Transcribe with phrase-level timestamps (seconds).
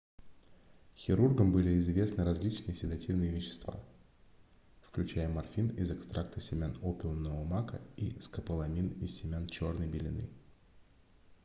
[0.97, 3.79] хирургам были известны различные седативные вещества
[4.81, 10.27] включая морфин из экстракта семян опиумного мака и скополамин из семян чёрной белены